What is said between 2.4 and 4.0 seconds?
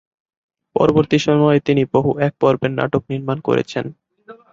পর্বের নাটক নির্মাণ করেছেন।